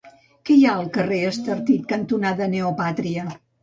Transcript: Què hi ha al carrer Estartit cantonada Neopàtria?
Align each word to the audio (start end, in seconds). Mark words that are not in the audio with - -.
Què 0.49 0.55
hi 0.55 0.63
ha 0.69 0.77
al 0.77 0.89
carrer 0.95 1.21
Estartit 1.33 1.87
cantonada 1.95 2.53
Neopàtria? 2.59 3.33